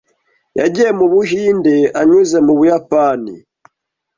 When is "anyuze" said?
1.99-2.37